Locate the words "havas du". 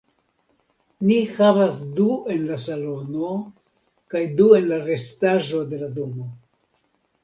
1.33-2.07